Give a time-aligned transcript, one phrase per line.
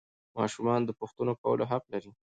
[0.37, 2.11] ماشومان د پوښتنو کولو حق لري